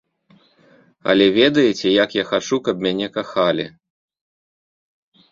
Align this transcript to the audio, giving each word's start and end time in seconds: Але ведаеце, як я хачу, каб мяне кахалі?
Але 1.11 1.25
ведаеце, 1.39 1.83
як 2.03 2.09
я 2.17 2.23
хачу, 2.29 2.57
каб 2.67 2.75
мяне 2.85 3.07
кахалі? 3.19 3.65